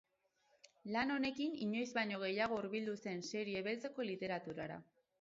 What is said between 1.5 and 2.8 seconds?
inoiz baino gehiago